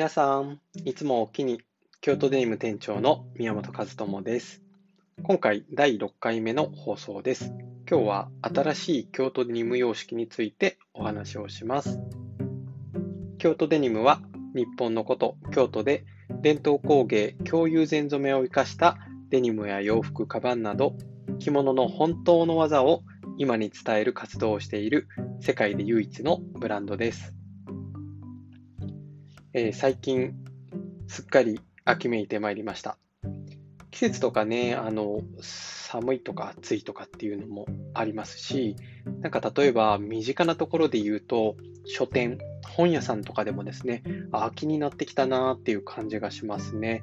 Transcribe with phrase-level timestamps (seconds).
[0.00, 1.60] 皆さん、いつもおきに
[2.00, 4.62] 京都デニム店長の宮本和智です。
[5.22, 7.52] 今回第6回目の放送です。
[7.86, 12.00] 今日は新しい京都デニム様式についてお話をします。
[13.36, 14.22] 京都デニムは
[14.54, 16.06] 日本のこと京都で
[16.40, 18.96] 伝統工芸共有前染めを生かした
[19.28, 20.94] デニムや洋服、カバンなど
[21.40, 23.02] 着物の本当の技を
[23.36, 25.08] 今に伝える活動をしている
[25.42, 27.34] 世界で唯一のブランドです。
[29.52, 30.32] えー、最近
[31.08, 32.98] すっかり秋めいてまいりました。
[33.90, 38.76] 季節とかね、あの、寒いとか暑いとかっていうのもありますし、
[39.20, 42.38] なんか例えば身近なところで言うと、書店、
[42.76, 47.02] 本屋さんとかでもですね、秋になってきたなっていう感じがしますね。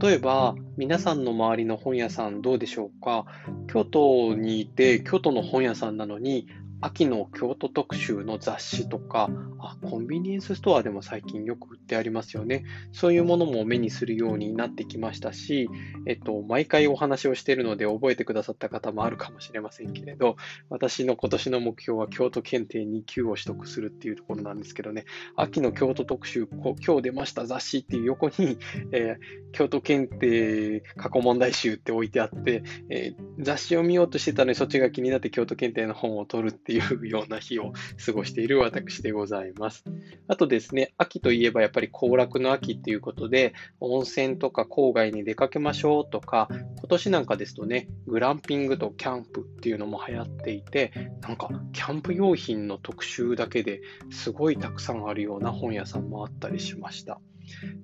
[0.00, 3.26] 例えば、皆さんの周りの本屋さんどうでしょうか？
[3.68, 6.48] 京都にいて、京都の本屋さんなのに、
[6.84, 9.30] 秋の京都特集の雑誌とか
[9.64, 12.64] あ、コンビニエンスストアでも最近よく売ってありますよね。
[12.92, 15.68] そういうものも目にするようになってきましたし、
[16.06, 20.36] えっと、毎回お話をしているので覚えてくださった方もあるかもしれませんけれど、
[20.68, 28.58] 私の今年の目標は京都検定2級を取得するっていうところなんですけどね、秋の京都特集、今日出ました雑誌っていう横に、
[28.92, 37.72] えー、京都検定過去問題集って置いてあって、えー、雑誌を見ようとしてたのにそっちが気になって京都検定の本を取るっていういうような日を
[38.04, 39.84] 過ごしている私でございます。
[40.28, 53.80] あとですね、秋といえばやっぱり行楽の秋っていうことで、温泉とか郊外に出かけましょうとか、今年なんかですとね、グランピングとキャンプっていうのも流行っていて、なんかキャンプ用品の特集だけで
[54.10, 57.20] すごいたくさんあるような本屋さんもあったりしました。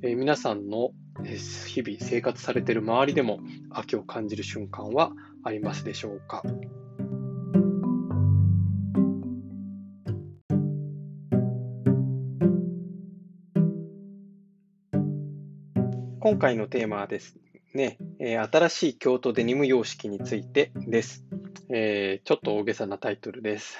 [0.03, 0.91] えー、皆さんの
[1.67, 5.13] 日々生活されている周りでも秋を感じる瞬間は
[5.45, 6.43] ありますでしょうか？
[16.23, 17.35] 今回のテーマはです
[17.73, 21.25] ね、えー、新しい京都デニム様式についてです。
[21.71, 23.79] えー、ちょっと大げさなタイトルです。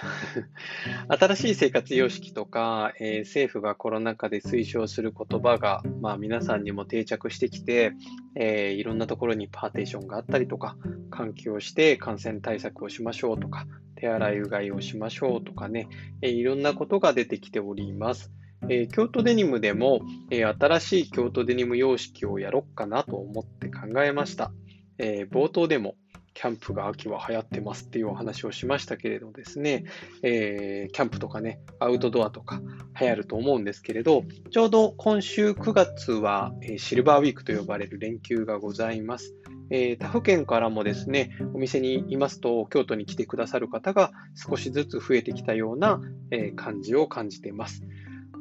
[1.09, 7.93] 新しい生活様式とか、えー、政府がコロナ禍で推奨する言葉が、まあ、皆さんにも定着してきて、
[8.37, 10.79] えー、いろんなところにパーテーションがあったりとか、
[11.11, 15.89] 換気をして感染対策をしましょうとか、手洗いうがいをしましょうとかね、
[16.23, 18.33] えいろんなことが出てきております。
[18.69, 20.01] えー、京都デニムでも、
[20.31, 24.53] えー、新しい京都デニム様式をやろっかなと思って考えました。
[24.99, 25.95] えー、冒頭でも、
[26.33, 29.85] キャンプが秋は流行ってますっていうお話をしましたけれどですね、
[30.23, 32.63] えー、キャンプとかね、アウトドアとか
[32.99, 39.35] 流行ると思うんですけれど、ちょうど今週9月は、え、シルバーウィークと呼ばれる連休がございます。
[39.71, 46.01] えー、他府県からもですね、お店にいますと、京都に来てくださる方が少しずつ増えてきたような、
[46.31, 47.83] え感じを感じています。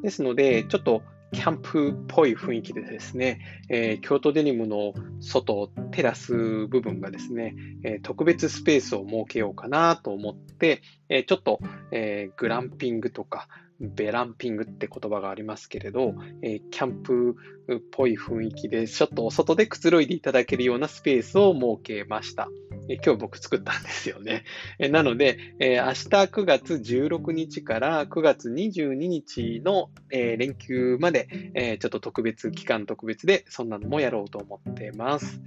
[0.01, 1.01] ですので、ちょっと
[1.31, 3.39] キャンプっぽい雰囲気でですね、
[3.69, 11.59] えー、京都デニムの外、テラス部分がですね、えー、特別スペースを設けようかなと思って、えー、ちょっと、
[11.91, 13.47] えグランピングとか、
[13.79, 17.35] ベランピングって言葉がありますけれど、えキャンプ
[17.73, 22.49] っぽい雰囲気で、ちょっとお外でくつろいでいただけるようなスペースを設けました。
[22.89, 24.43] え今日僕作ったんですよね。
[24.79, 35.39] えなので、え明日9月16日から9月22日の、え連休まで、えちょっと特別、期間特別でそんなのもやろうと思ってます。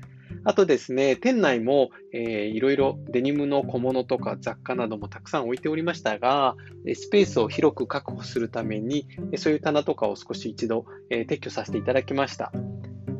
[0.45, 6.57] あとですね、店内も、えー、いろいろデニムの小物とか雑貨などもたくさん置いておりましたが、
[6.95, 12.53] スペースを広く確保するために、そういう棚とかを少し一度、えー、撤去させていただきました。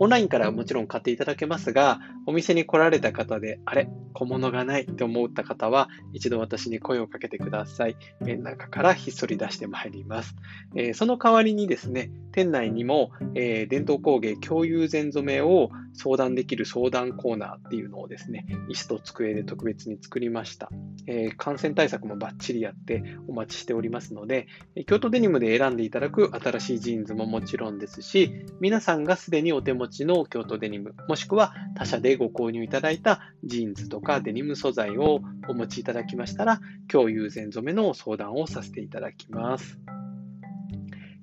[0.03, 7.95] オンラインからもちろん買っていただけますが、お店に来られた方で、あれ、小物がないと思った方は、一度私に声をかけてください。
[8.27, 10.35] え中からひっそり出してまいります。
[10.75, 20.71] えその代わりにですね、店内にも、え伝統工芸京友禅染めを相談できる相談コーナーっていうのをですね、椅子と机で特別に作りました。
[21.07, 24.47] え感染対策もバッチリやってお待ちしておりますので、
[24.87, 36.61] 京都デニムで選んでいただく新しいジーンズももちろんですし、皆さんがすでにお手持ちの京都デニム、もしくは他社でご購入いただいたジーンズとかデニム素材をお持ちいただきましたら、
[36.93, 39.79] 今日友前染めの相談をさせていただきます。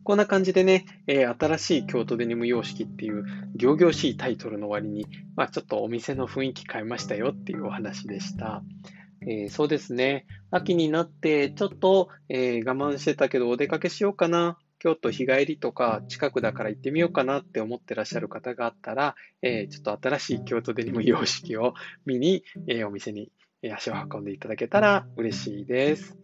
[0.10, 3.26] こんな感じでね、えー、新しい京都デニム様式っていう
[3.56, 8.64] 行々しいタイトルの割に、まあ、ちょっとお店の雰囲気変えましたよっていうお話でした。
[9.22, 10.26] えー、そうですね。
[10.50, 14.58] 秋になってちょっと、えー、我慢してたけどお出かけしようかな。
[14.80, 19.14] 京都日帰りとか近くだから行ってみようかなって思ってらっしゃる方があったら、
[19.44, 21.76] えー、ちょっと新しい京都デニム様式を
[22.08, 23.32] 見に、えお店に
[23.72, 26.18] 足を運んでいただけたら嬉しいです。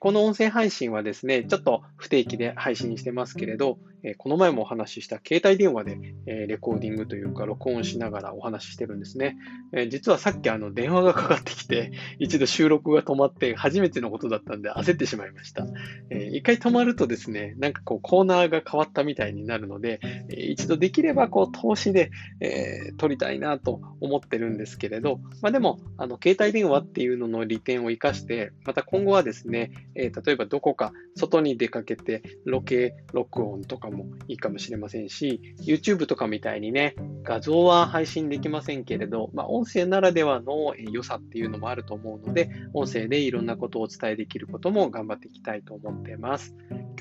[0.00, 9.36] この音声配信はですね、ちょっと不定期で配信してますけれど、えこの前もお話しした携帯電話で、えレコーディングというか録音しながらお話ししてるんですね。
[9.72, 15.66] え実はさっきあの電話がかかってきて、 一度収録が止まって初めてのことだったんで焦ってしまいました。
[16.10, 22.10] え一回止まるとですね、なんかこうコーナーが変わったみたいになるので、え一度できればこう投資で、
[22.40, 33.93] え撮りたいなと思ってるんですけれど、まあ、でも、あの携帯電話っていうのの利点を生かして、また今後はですね、え例えばどこか外に出かけてロケ録音とかも
[34.28, 46.54] いいかもしれませんし、YouTube とかみたいにね、画像は配信できませんけれど、まあ、音声ならではの良さっていうのもあると思うので、音声でいろんなことをお伝えできることも頑張っていきたいと思っています。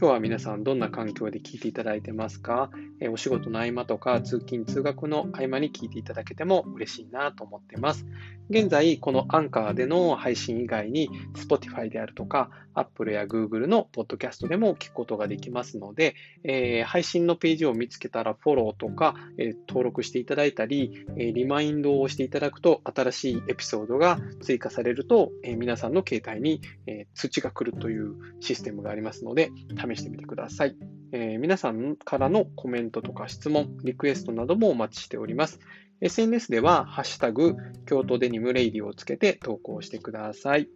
[0.04, 2.70] 今日は皆さんどんな環境で聞いていただいてますか？
[3.00, 8.06] えお仕事の合間とか通勤通学の合間に聞いていただけても嬉しいなと思ってます。
[8.50, 30.75] 現在、このアンカーでの配信以外に Spotify であるとか Apple や Google のポッドキャストでも聞くことができますので、えー、配信のページを見つけたらフォローとか、えー、登録していただいたり、えー、リマインドをしていただくと新しいエピソードが追加されると、え皆さんの携帯に、え通知が来るというシステムがありますので、試してみてください。
[31.12, 35.60] え皆さんからのコメントとか質問、リクエストなどもお待ちしております。
[36.01, 37.56] SNS では、ハッシュタグ、
[37.86, 40.68] 京都デニムレイディをつけて投稿してください。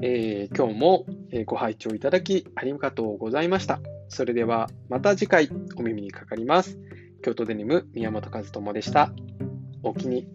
[0.00, 1.06] えー、今日も
[1.46, 3.80] ご拝聴いただきありがとうございました。
[4.08, 6.78] それではまた次回お耳にかかります。
[7.22, 9.12] 京都デニム宮本和智でした。
[9.82, 10.28] お気に